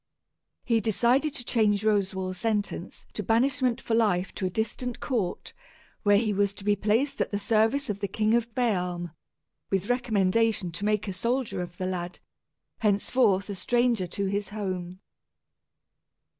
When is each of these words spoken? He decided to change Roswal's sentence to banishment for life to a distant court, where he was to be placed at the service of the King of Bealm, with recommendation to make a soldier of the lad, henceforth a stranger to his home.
He 0.63 0.79
decided 0.79 1.31
to 1.35 1.45
change 1.45 1.83
Roswal's 1.85 2.39
sentence 2.39 3.05
to 3.13 3.21
banishment 3.21 3.79
for 3.79 3.93
life 3.93 4.33
to 4.33 4.47
a 4.47 4.49
distant 4.49 4.99
court, 4.99 5.53
where 6.01 6.17
he 6.17 6.33
was 6.33 6.55
to 6.55 6.63
be 6.63 6.75
placed 6.75 7.21
at 7.21 7.29
the 7.29 7.37
service 7.37 7.87
of 7.87 7.99
the 7.99 8.07
King 8.07 8.33
of 8.33 8.51
Bealm, 8.55 9.11
with 9.69 9.91
recommendation 9.91 10.71
to 10.71 10.85
make 10.85 11.07
a 11.07 11.13
soldier 11.13 11.61
of 11.61 11.77
the 11.77 11.85
lad, 11.85 12.17
henceforth 12.79 13.47
a 13.47 13.53
stranger 13.53 14.07
to 14.07 14.25
his 14.25 14.49
home. 14.49 15.01